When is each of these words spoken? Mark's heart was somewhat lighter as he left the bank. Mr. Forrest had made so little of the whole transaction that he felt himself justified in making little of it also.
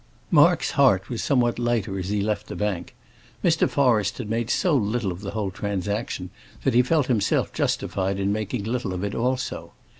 Mark's 0.31 0.71
heart 0.71 1.11
was 1.11 1.21
somewhat 1.21 1.59
lighter 1.59 1.99
as 1.99 2.09
he 2.09 2.21
left 2.23 2.47
the 2.47 2.55
bank. 2.55 2.95
Mr. 3.43 3.69
Forrest 3.69 4.17
had 4.17 4.31
made 4.31 4.49
so 4.49 4.75
little 4.75 5.11
of 5.11 5.21
the 5.21 5.29
whole 5.29 5.51
transaction 5.51 6.31
that 6.63 6.73
he 6.73 6.81
felt 6.81 7.05
himself 7.05 7.53
justified 7.53 8.17
in 8.19 8.33
making 8.33 8.63
little 8.63 8.95
of 8.95 9.03
it 9.03 9.13
also. 9.13 9.73